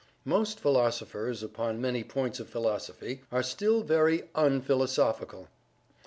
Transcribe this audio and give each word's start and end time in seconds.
Most 0.25 0.59
philosophers, 0.59 1.43
upon 1.43 1.79
many 1.79 2.03
points 2.03 2.39
of 2.39 2.49
philosophy, 2.49 3.21
are 3.31 3.43
still 3.43 3.83
very 3.83 4.29
unphilosophical. 4.33 5.47